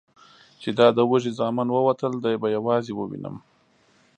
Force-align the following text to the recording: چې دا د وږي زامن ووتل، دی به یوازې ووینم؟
چې 0.61 0.69
دا 0.79 0.87
د 0.97 0.99
وږي 1.09 1.31
زامن 1.39 1.67
ووتل، 1.71 2.13
دی 2.23 2.35
به 2.41 2.47
یوازې 2.57 2.93
ووینم؟ 2.95 3.35